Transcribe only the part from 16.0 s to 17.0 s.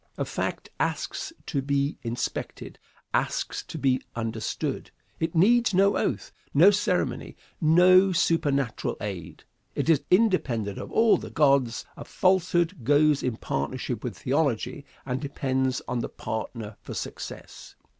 partner for